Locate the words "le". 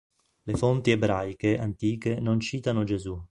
0.45-0.55